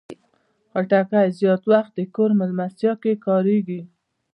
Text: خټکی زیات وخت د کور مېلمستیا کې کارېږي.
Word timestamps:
خټکی 0.71 1.27
زیات 1.39 1.63
وخت 1.71 1.91
د 1.95 1.99
کور 2.15 2.29
مېلمستیا 2.39 2.93
کې 3.01 3.21
کارېږي. 3.25 3.81